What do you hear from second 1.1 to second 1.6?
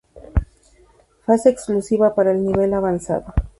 Fase